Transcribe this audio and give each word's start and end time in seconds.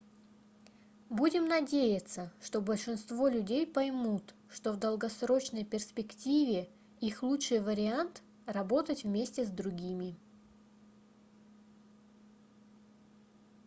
будем 1.09 1.47
надеяться 1.47 2.33
что 2.41 2.59
большинство 2.59 3.27
людей 3.27 3.67
поймут 3.67 4.33
что 4.49 4.73
в 4.73 4.77
долгосрочной 4.77 5.63
перспективе 5.63 6.67
их 7.01 7.21
лучший 7.21 7.59
вариант 7.61 8.23
работать 8.47 9.03
вместе 9.03 9.45
с 9.45 9.51
другими 9.51 10.15